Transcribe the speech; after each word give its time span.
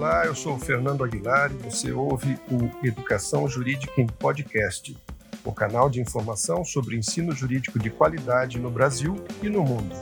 Olá, 0.00 0.24
eu 0.24 0.34
sou 0.34 0.54
o 0.54 0.58
Fernando 0.58 1.04
Aguilar 1.04 1.52
e 1.52 1.56
você 1.56 1.92
ouve 1.92 2.38
o 2.50 2.86
Educação 2.86 3.46
Jurídica 3.46 4.00
em 4.00 4.06
Podcast, 4.06 4.96
o 5.44 5.52
canal 5.52 5.90
de 5.90 6.00
informação 6.00 6.64
sobre 6.64 6.96
ensino 6.96 7.32
jurídico 7.32 7.78
de 7.78 7.90
qualidade 7.90 8.58
no 8.58 8.70
Brasil 8.70 9.22
e 9.42 9.50
no 9.50 9.62
mundo. 9.62 9.94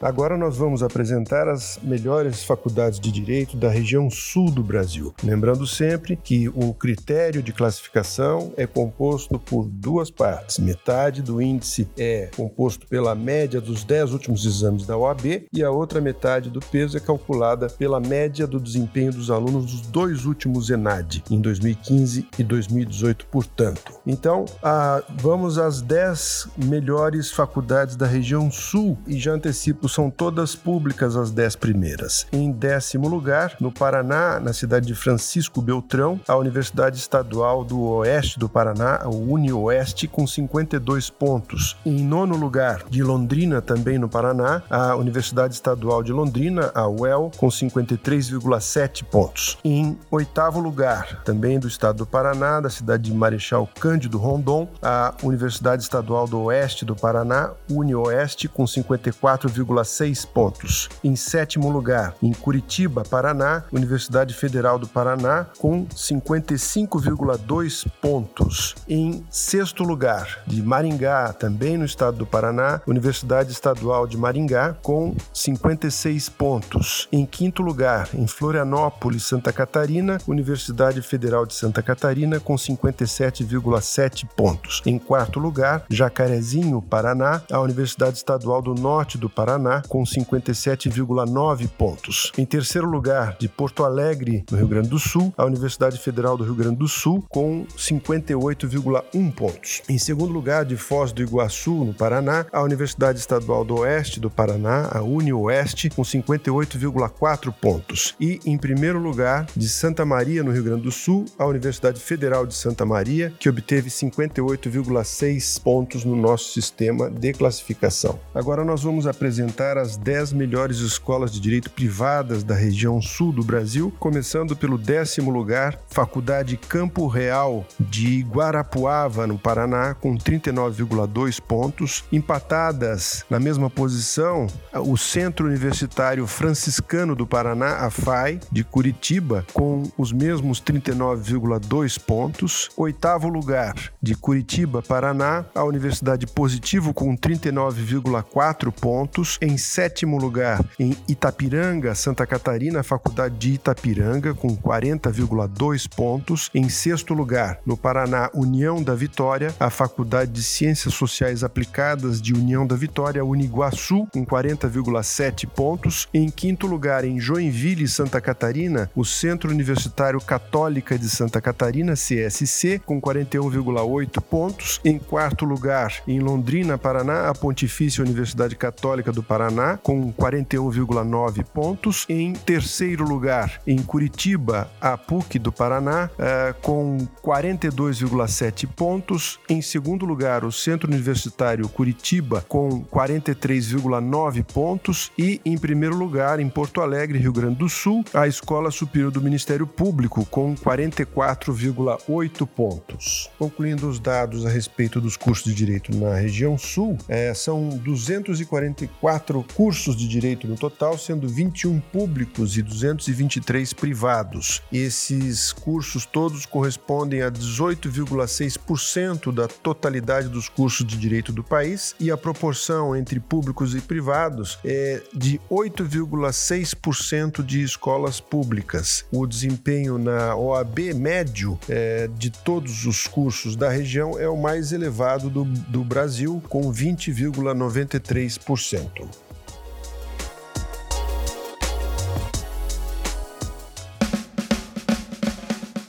Agora 0.00 0.36
nós 0.36 0.58
vamos 0.58 0.82
apresentar 0.82 1.48
as 1.48 1.78
melhores 1.82 2.44
faculdades 2.44 3.00
de 3.00 3.10
direito 3.10 3.56
da 3.56 3.70
região 3.70 4.10
sul 4.10 4.50
do 4.50 4.62
Brasil. 4.62 5.14
Lembrando 5.24 5.66
sempre 5.66 6.16
que 6.16 6.50
o 6.50 6.74
critério 6.74 7.42
de 7.42 7.50
classificação 7.50 8.52
é 8.58 8.66
composto 8.66 9.38
por 9.38 9.64
duas 9.66 10.10
partes. 10.10 10.58
Metade 10.58 11.22
do 11.22 11.40
índice 11.40 11.88
é 11.96 12.28
composto 12.36 12.86
pela 12.86 13.14
média 13.14 13.58
dos 13.58 13.84
10 13.84 14.12
últimos 14.12 14.44
exames 14.44 14.86
da 14.86 14.98
OAB 14.98 15.46
e 15.50 15.64
a 15.64 15.70
outra 15.70 15.98
metade 15.98 16.50
do 16.50 16.60
peso 16.60 16.98
é 16.98 17.00
calculada 17.00 17.68
pela 17.68 17.98
média 17.98 18.46
do 18.46 18.60
desempenho 18.60 19.12
dos 19.12 19.30
alunos 19.30 19.64
dos 19.64 19.80
dois 19.80 20.26
últimos 20.26 20.68
ENAD, 20.68 21.24
em 21.30 21.40
2015 21.40 22.28
e 22.38 22.44
2018, 22.44 23.26
portanto. 23.26 23.94
Então, 24.06 24.44
a, 24.62 25.02
vamos 25.22 25.56
às 25.56 25.80
10 25.80 26.48
melhores 26.66 27.30
faculdades 27.30 27.96
da 27.96 28.06
região 28.06 28.50
sul 28.50 28.98
e 29.06 29.18
já 29.18 29.32
antecipo 29.32 29.85
são 29.88 30.10
todas 30.10 30.54
públicas 30.54 31.16
as 31.16 31.30
dez 31.30 31.56
primeiras. 31.56 32.26
Em 32.32 32.50
décimo 32.50 33.08
lugar, 33.08 33.56
no 33.60 33.72
Paraná, 33.72 34.40
na 34.40 34.52
cidade 34.52 34.86
de 34.86 34.94
Francisco 34.94 35.60
Beltrão, 35.60 36.20
a 36.26 36.36
Universidade 36.36 36.96
Estadual 36.96 37.64
do 37.64 37.80
Oeste 37.80 38.38
do 38.38 38.48
Paraná, 38.48 39.00
a 39.02 39.08
UniOeste, 39.08 40.06
com 40.06 40.26
52 40.26 41.10
pontos. 41.10 41.76
Em 41.84 42.04
nono 42.04 42.36
lugar, 42.36 42.84
de 42.88 43.02
Londrina, 43.02 43.60
também 43.60 43.98
no 43.98 44.08
Paraná, 44.08 44.62
a 44.70 44.96
Universidade 44.96 45.54
Estadual 45.54 46.02
de 46.02 46.12
Londrina, 46.12 46.70
a 46.74 46.88
UEL, 46.88 47.30
com 47.36 47.48
53,7 47.48 49.04
pontos. 49.04 49.58
Em 49.64 49.98
oitavo 50.10 50.60
lugar, 50.60 51.22
também 51.24 51.58
do 51.58 51.68
estado 51.68 51.98
do 51.98 52.06
Paraná, 52.06 52.60
da 52.60 52.70
cidade 52.70 53.04
de 53.04 53.14
Marechal 53.14 53.68
Cândido 53.78 54.18
Rondon, 54.18 54.68
a 54.82 55.14
Universidade 55.22 55.82
Estadual 55.82 56.26
do 56.26 56.40
Oeste 56.42 56.84
do 56.84 56.94
Paraná, 56.94 57.50
UniOeste, 57.70 58.48
com 58.48 58.64
54,7 58.64 59.46
1,6 59.82 60.26
pontos. 60.26 60.88
Em 61.02 61.16
sétimo 61.16 61.70
lugar, 61.70 62.14
em 62.22 62.32
Curitiba, 62.32 63.02
Paraná, 63.02 63.64
Universidade 63.72 64.34
Federal 64.34 64.78
do 64.78 64.86
Paraná, 64.86 65.46
com 65.58 65.86
55,2 65.86 67.86
pontos. 68.00 68.74
Em 68.88 69.24
sexto 69.30 69.82
lugar, 69.82 70.42
de 70.46 70.62
Maringá, 70.62 71.32
também 71.32 71.76
no 71.76 71.84
estado 71.84 72.18
do 72.18 72.26
Paraná, 72.26 72.80
Universidade 72.86 73.52
Estadual 73.52 74.06
de 74.06 74.16
Maringá, 74.16 74.74
com 74.82 75.14
56 75.32 76.28
pontos. 76.30 77.08
Em 77.12 77.26
quinto 77.26 77.62
lugar, 77.62 78.08
em 78.14 78.26
Florianópolis, 78.26 79.24
Santa 79.24 79.52
Catarina, 79.52 80.18
Universidade 80.26 81.02
Federal 81.02 81.46
de 81.46 81.54
Santa 81.54 81.82
Catarina, 81.82 82.40
com 82.40 82.54
57,7 82.54 84.26
pontos. 84.36 84.82
Em 84.86 84.98
quarto 84.98 85.38
lugar, 85.38 85.84
Jacarezinho, 85.88 86.82
Paraná, 86.82 87.42
a 87.50 87.60
Universidade 87.60 88.16
Estadual 88.16 88.62
do 88.62 88.74
Norte 88.74 89.18
do 89.18 89.28
Paraná, 89.28 89.65
Paraná, 89.66 89.82
com 89.88 90.04
57,9 90.04 91.68
pontos. 91.76 92.32
Em 92.38 92.44
terceiro 92.44 92.88
lugar, 92.88 93.36
de 93.38 93.48
Porto 93.48 93.84
Alegre, 93.84 94.44
no 94.50 94.56
Rio 94.56 94.68
Grande 94.68 94.88
do 94.88 94.98
Sul, 94.98 95.34
a 95.36 95.44
Universidade 95.44 95.98
Federal 95.98 96.36
do 96.36 96.44
Rio 96.44 96.54
Grande 96.54 96.76
do 96.76 96.88
Sul, 96.88 97.24
com 97.28 97.66
58,1 97.76 99.32
pontos. 99.32 99.82
Em 99.88 99.98
segundo 99.98 100.32
lugar, 100.32 100.64
de 100.64 100.76
Foz 100.76 101.12
do 101.12 101.22
Iguaçu, 101.22 101.84
no 101.84 101.92
Paraná, 101.92 102.46
a 102.52 102.62
Universidade 102.62 103.18
Estadual 103.18 103.64
do 103.64 103.80
Oeste 103.80 104.20
do 104.20 104.30
Paraná, 104.30 104.88
a 104.92 105.02
UniOeste, 105.02 105.90
com 105.90 106.02
58,4 106.02 107.52
pontos. 107.52 108.14
E 108.20 108.38
em 108.46 108.56
primeiro 108.56 109.00
lugar, 109.00 109.46
de 109.56 109.68
Santa 109.68 110.04
Maria, 110.04 110.44
no 110.44 110.52
Rio 110.52 110.62
Grande 110.62 110.82
do 110.82 110.92
Sul, 110.92 111.24
a 111.38 111.46
Universidade 111.46 112.00
Federal 112.00 112.46
de 112.46 112.54
Santa 112.54 112.84
Maria, 112.84 113.32
que 113.38 113.48
obteve 113.48 113.90
58,6 113.90 115.60
pontos 115.62 116.04
no 116.04 116.14
nosso 116.14 116.52
sistema 116.52 117.10
de 117.10 117.32
classificação. 117.32 118.18
Agora 118.34 118.64
nós 118.64 118.82
vamos 118.82 119.06
apresentar 119.06 119.55
apresentar 119.56 119.78
as 119.78 119.96
10 119.96 120.34
melhores 120.34 120.78
escolas 120.78 121.32
de 121.32 121.40
direito 121.40 121.70
privadas 121.70 122.44
da 122.44 122.54
região 122.54 123.00
sul 123.00 123.32
do 123.32 123.42
Brasil, 123.42 123.92
começando 123.98 124.54
pelo 124.54 124.76
décimo 124.76 125.30
lugar, 125.30 125.78
Faculdade 125.88 126.56
Campo 126.56 127.06
Real 127.06 127.64
de 127.80 128.20
Guarapuava, 128.22 129.26
no 129.26 129.38
Paraná, 129.38 129.94
com 129.94 130.14
39,2 130.16 131.40
pontos. 131.40 132.04
Empatadas 132.12 133.24
na 133.30 133.40
mesma 133.40 133.70
posição, 133.70 134.46
o 134.74 134.96
Centro 134.96 135.46
Universitário 135.46 136.26
Franciscano 136.26 137.14
do 137.14 137.26
Paraná, 137.26 137.78
a 137.78 137.90
FAI, 137.90 138.40
de 138.52 138.62
Curitiba, 138.62 139.46
com 139.54 139.84
os 139.96 140.12
mesmos 140.12 140.60
39,2 140.60 141.98
pontos. 141.98 142.68
Oitavo 142.76 143.28
lugar, 143.28 143.74
de 144.02 144.14
Curitiba, 144.14 144.82
Paraná, 144.82 145.46
a 145.54 145.64
Universidade 145.64 146.26
Positivo, 146.26 146.92
com 146.92 147.16
39,4 147.16 148.70
pontos. 148.70 149.38
Em 149.46 149.56
sétimo 149.56 150.18
lugar, 150.18 150.60
em 150.76 150.96
Itapiranga, 151.06 151.94
Santa 151.94 152.26
Catarina, 152.26 152.80
a 152.80 152.82
Faculdade 152.82 153.36
de 153.36 153.52
Itapiranga, 153.52 154.34
com 154.34 154.56
40,2 154.56 155.88
pontos. 155.88 156.50
Em 156.52 156.68
sexto 156.68 157.14
lugar, 157.14 157.60
no 157.64 157.76
Paraná, 157.76 158.28
União 158.34 158.82
da 158.82 158.92
Vitória, 158.96 159.54
a 159.60 159.70
Faculdade 159.70 160.32
de 160.32 160.42
Ciências 160.42 160.94
Sociais 160.94 161.44
Aplicadas 161.44 162.20
de 162.20 162.34
União 162.34 162.66
da 162.66 162.74
Vitória, 162.74 163.24
Uniguaçu, 163.24 164.08
com 164.12 164.26
40,7 164.26 165.46
pontos. 165.46 166.08
Em 166.12 166.28
quinto 166.28 166.66
lugar, 166.66 167.04
em 167.04 167.20
Joinville, 167.20 167.86
Santa 167.86 168.20
Catarina, 168.20 168.90
o 168.96 169.04
Centro 169.04 169.52
Universitário 169.52 170.20
Católica 170.20 170.98
de 170.98 171.08
Santa 171.08 171.40
Catarina, 171.40 171.92
CSC, 171.92 172.80
com 172.84 173.00
41,8 173.00 174.20
pontos. 174.20 174.80
Em 174.84 174.98
quarto 174.98 175.44
lugar, 175.44 176.02
em 176.08 176.18
Londrina, 176.18 176.76
Paraná, 176.76 177.28
a 177.28 177.32
Pontifícia 177.32 178.02
Universidade 178.02 178.56
Católica 178.56 179.12
do 179.12 179.22
Paraná, 179.36 179.78
com 179.82 180.10
41,9 180.14 181.44
pontos. 181.44 182.06
Em 182.08 182.32
terceiro 182.32 183.04
lugar, 183.04 183.60
em 183.66 183.76
Curitiba, 183.82 184.70
a 184.80 184.96
PUC 184.96 185.38
do 185.38 185.52
Paraná, 185.52 186.08
uh, 186.14 186.54
com 186.62 187.06
42,7 187.22 188.66
pontos. 188.66 189.38
Em 189.46 189.60
segundo 189.60 190.06
lugar, 190.06 190.42
o 190.42 190.50
Centro 190.50 190.90
Universitário 190.90 191.68
Curitiba, 191.68 192.42
com 192.48 192.82
43,9 192.84 194.42
pontos. 194.42 195.12
E 195.18 195.38
em 195.44 195.58
primeiro 195.58 195.94
lugar, 195.94 196.40
em 196.40 196.48
Porto 196.48 196.80
Alegre, 196.80 197.18
Rio 197.18 197.32
Grande 197.32 197.56
do 197.56 197.68
Sul, 197.68 198.02
a 198.14 198.26
Escola 198.26 198.70
Superior 198.70 199.10
do 199.10 199.20
Ministério 199.20 199.66
Público, 199.66 200.24
com 200.24 200.54
44,8 200.54 202.46
pontos. 202.46 203.30
Concluindo 203.38 203.86
os 203.86 204.00
dados 204.00 204.46
a 204.46 204.48
respeito 204.48 204.98
dos 204.98 205.14
cursos 205.14 205.44
de 205.44 205.54
direito 205.54 205.94
na 205.94 206.14
região 206.14 206.56
sul, 206.56 206.96
é, 207.06 207.34
são 207.34 207.68
244 207.68 209.25
quatro 209.26 209.44
cursos 209.54 209.94
de 209.96 210.06
direito 210.06 210.46
no 210.46 210.54
total, 210.54 210.96
sendo 210.96 211.28
21 211.28 211.80
públicos 211.80 212.56
e 212.56 212.62
223 212.62 213.72
privados. 213.72 214.62
Esses 214.72 215.52
cursos 215.52 216.06
todos 216.06 216.46
correspondem 216.46 217.22
a 217.22 217.30
18,6% 217.30 219.34
da 219.34 219.48
totalidade 219.48 220.28
dos 220.28 220.48
cursos 220.48 220.86
de 220.86 220.96
direito 220.96 221.32
do 221.32 221.42
país 221.42 221.96
e 221.98 222.08
a 222.08 222.16
proporção 222.16 222.94
entre 222.94 223.18
públicos 223.18 223.74
e 223.74 223.80
privados 223.80 224.60
é 224.64 225.02
de 225.12 225.40
8,6% 225.50 227.44
de 227.44 227.62
escolas 227.62 228.20
públicas. 228.20 229.04
O 229.10 229.26
desempenho 229.26 229.98
na 229.98 230.36
OAB 230.36 230.94
médio 230.94 231.58
é, 231.68 232.08
de 232.16 232.30
todos 232.30 232.86
os 232.86 233.08
cursos 233.08 233.56
da 233.56 233.68
região 233.68 234.16
é 234.20 234.28
o 234.28 234.36
mais 234.36 234.70
elevado 234.70 235.28
do, 235.28 235.42
do 235.44 235.82
Brasil, 235.82 236.40
com 236.48 236.72
20,93%. 236.72 239.15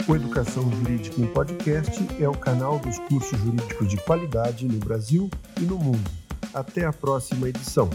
O 0.07 0.15
Educação 0.15 0.71
Jurídica 0.71 1.19
em 1.19 1.27
Podcast 1.27 2.07
é 2.17 2.29
o 2.29 2.31
canal 2.31 2.79
dos 2.79 2.97
cursos 2.97 3.37
jurídicos 3.41 3.89
de 3.89 3.97
qualidade 3.97 4.65
no 4.65 4.79
Brasil 4.79 5.29
e 5.59 5.65
no 5.65 5.77
mundo. 5.77 6.09
Até 6.53 6.85
a 6.85 6.93
próxima 6.93 7.49
edição. 7.49 7.89